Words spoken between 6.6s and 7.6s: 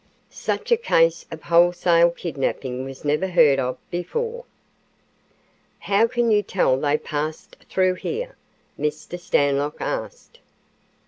they passed